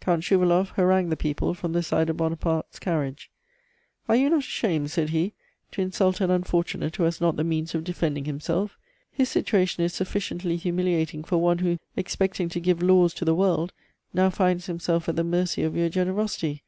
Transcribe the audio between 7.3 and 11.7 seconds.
the means of defending himself? His situation is sufficiently humiliating for one